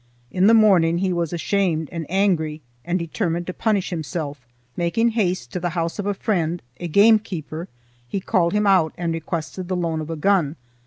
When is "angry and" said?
2.09-2.97